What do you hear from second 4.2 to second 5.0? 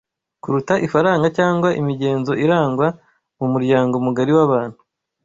w’abantu